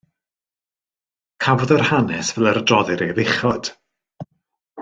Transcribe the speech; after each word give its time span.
Cafodd 1.47 1.73
yr 1.77 1.85
hanes 1.89 2.33
fel 2.37 2.51
yr 2.53 2.61
adroddir 2.63 3.07
ef 3.09 3.23
uchod. 3.27 3.73